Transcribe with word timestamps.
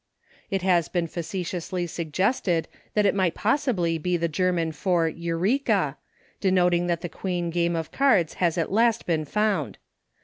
It 0.49 0.63
has 0.63 0.89
been 0.89 1.05
facetiously 1.05 1.85
suggested 1.85 2.67
that 2.95 3.05
it 3.05 3.13
might 3.13 3.35
possibly 3.35 3.99
be 3.99 4.17
the 4.17 4.27
German 4.27 4.71
for 4.71 5.07
Eureka! 5.07 5.95
denoting 6.39 6.87
that 6.87 7.01
the 7.01 7.07
Queen 7.07 7.51
game 7.51 7.75
of 7.75 7.91
cards 7.91 8.33
has 8.41 8.57
at 8.57 8.71
last 8.71 9.05
been 9.05 9.25
found 9.25 9.77